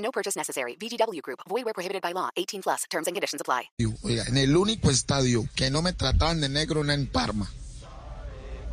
No 0.00 0.10
purchase 0.10 0.36
necessary. 0.36 0.76
VGW 0.76 1.20
Group. 1.22 1.40
Void 1.48 1.64
where 1.64 1.74
prohibited 1.74 2.02
by 2.02 2.12
law. 2.12 2.30
18 2.36 2.62
plus. 2.62 2.84
Terms 2.90 3.06
and 3.06 3.14
conditions 3.14 3.40
apply. 3.40 3.70
Oiga, 4.02 4.24
en 4.26 4.36
el 4.36 4.56
único 4.56 4.90
estadio 4.90 5.46
que 5.54 5.70
no 5.70 5.82
me 5.82 5.92
trataban 5.92 6.40
de 6.40 6.48
negro 6.48 6.82
era 6.84 6.94
en 6.94 7.06
Parma. 7.06 7.48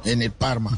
En 0.03 0.21
el 0.21 0.31
Parma. 0.31 0.77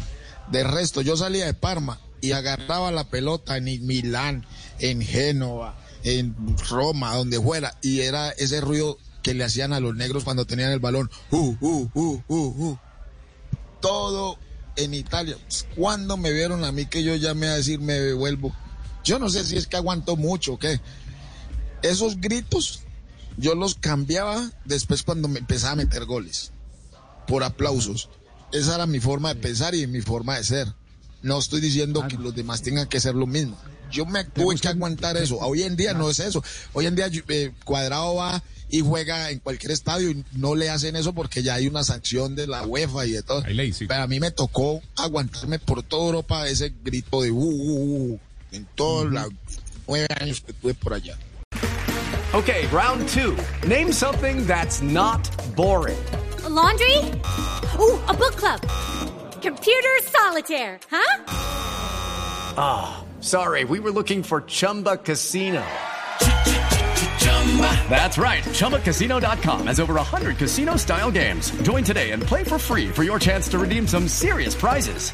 De 0.52 0.64
resto, 0.64 1.02
yo 1.02 1.16
salía 1.16 1.46
de 1.46 1.54
Parma 1.54 2.00
y 2.22 2.32
agarraba 2.32 2.92
la 2.92 3.10
pelota 3.10 3.58
en 3.58 3.66
Milán, 3.86 4.46
en 4.80 5.02
Génova, 5.02 5.78
en 6.04 6.36
Roma, 6.70 7.16
donde 7.16 7.40
fuera, 7.40 7.78
y 7.82 8.02
era 8.02 8.32
ese 8.32 8.62
ruido 8.62 8.98
que 9.22 9.34
le 9.34 9.44
hacían 9.44 9.74
a 9.74 9.80
los 9.80 9.96
negros 9.96 10.24
cuando 10.24 10.46
tenían 10.46 10.72
el 10.72 10.80
balón. 10.80 11.10
Uh, 11.32 11.56
uh, 11.60 11.90
uh, 11.94 12.22
uh, 12.28 12.70
uh. 12.70 12.78
Todo 13.82 14.38
en 14.76 14.94
Italia. 14.94 15.38
Cuando 15.76 16.18
me 16.18 16.32
vieron 16.32 16.64
a 16.64 16.72
mí 16.72 16.86
que 16.86 17.04
yo 17.04 17.16
llamé 17.16 17.48
a 17.48 17.56
decir 17.56 17.80
me 17.80 18.14
vuelvo? 18.14 18.54
Yo 19.04 19.20
no 19.20 19.30
sé 19.30 19.44
si 19.46 19.58
es 19.58 19.68
que 19.68 19.78
aguanto 19.78 20.16
mucho 20.16 20.54
o 20.54 20.60
qué. 20.60 20.80
Esos 21.82 22.20
gritos 22.20 22.82
yo 23.38 23.56
los 23.56 23.76
cambiaba 23.76 24.52
después 24.66 25.04
cuando 25.04 25.28
me 25.28 25.40
empezaba 25.40 25.74
a 25.74 25.78
meter 25.78 26.06
goles. 26.06 26.52
Por 27.28 27.44
aplausos. 27.44 28.10
Esa 28.52 28.76
era 28.76 28.86
mi 28.86 29.00
forma 29.00 29.34
de 29.34 29.40
pensar 29.40 29.76
y 29.76 29.88
mi 29.88 30.02
forma 30.02 30.36
de 30.36 30.44
ser. 30.44 30.74
No 31.22 31.40
estoy 31.40 31.62
diciendo 31.62 32.06
que 32.08 32.18
los 32.18 32.36
demás 32.36 32.62
tengan 32.62 32.88
que 32.88 33.00
ser 33.00 33.16
lo 33.16 33.28
mismo. 33.28 33.58
Yo 33.92 34.06
me 34.06 34.24
tuve 34.24 34.56
que 34.58 34.68
aguantar 34.68 35.18
eso. 35.18 35.38
Hoy 35.40 35.64
en 35.64 35.76
día 35.76 35.94
no 35.94 36.10
es 36.10 36.20
eso. 36.20 36.44
Hoy 36.74 36.86
en 36.86 36.96
día 36.96 37.10
eh, 37.30 37.52
Cuadrado 37.64 38.16
va 38.16 38.44
y 38.70 38.82
juega 38.82 39.32
en 39.32 39.40
cualquier 39.40 39.72
estadio 39.72 40.12
y 40.12 40.24
no 40.34 40.56
le 40.56 40.70
hacen 40.70 40.96
eso 40.96 41.14
porque 41.14 41.42
ya 41.42 41.56
hay 41.56 41.68
una 41.68 41.84
sanción 41.84 42.36
de 42.36 42.46
la 42.46 42.66
UEFA 42.66 43.06
y 43.06 43.12
de 43.12 43.24
todo. 43.24 43.44
Pero 43.88 44.04
a 44.04 44.08
mí 44.08 44.20
me 44.20 44.32
tocó 44.32 44.82
aguantarme 44.96 45.60
por 45.60 45.82
toda 45.82 46.06
Europa 46.06 46.48
ese 46.48 46.74
grito 46.84 47.22
de 47.22 47.32
uh, 47.32 47.38
uh, 47.38 48.14
uh 48.14 48.20
en 48.52 48.66
todos 48.76 49.12
los 49.12 49.30
nueve 49.88 50.08
años 50.20 50.42
que 50.42 50.52
estuve 50.52 50.74
por 50.74 50.94
allá. 50.94 51.18
Okay, 52.34 52.68
round 52.68 53.08
two. 53.10 53.36
Name 53.68 53.92
something 53.92 54.46
that's 54.46 54.82
not 54.84 55.28
boring. 55.56 55.98
A 56.46 56.50
laundry? 56.50 56.98
Ooh, 57.80 57.98
a 58.08 58.14
book 58.14 58.36
club. 58.36 58.62
Computer 59.42 59.98
solitaire, 60.04 60.80
huh? 60.92 61.24
Ah, 62.58 63.00
oh, 63.02 63.22
sorry, 63.22 63.64
we 63.64 63.80
were 63.80 63.92
looking 63.92 64.22
for 64.22 64.42
Chumba 64.42 64.98
Casino. 64.98 65.66
That's 67.90 68.18
right. 68.18 68.44
ChumbaCasino.com 68.44 69.68
has 69.68 69.80
over 69.80 69.96
100 69.96 70.38
casino 70.38 70.76
style 70.76 71.12
games. 71.12 71.52
Join 71.64 71.84
today 71.84 72.12
and 72.12 72.22
play 72.22 72.44
for 72.44 72.60
free 72.60 72.90
for 72.90 73.04
your 73.04 73.20
chance 73.20 73.50
to 73.50 73.60
redeem 73.60 73.88
some 73.88 74.08
serious 74.08 74.56
prizes. 74.56 75.14